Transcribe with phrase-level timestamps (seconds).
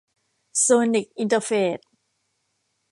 [0.59, 1.79] โซนิค อินเตอร์เฟรท